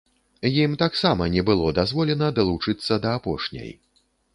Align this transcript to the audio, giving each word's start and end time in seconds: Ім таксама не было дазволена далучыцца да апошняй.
Ім 0.63 0.73
таксама 0.83 1.29
не 1.35 1.45
было 1.51 1.67
дазволена 1.81 2.33
далучыцца 2.41 2.93
да 3.09 3.17
апошняй. 3.23 3.71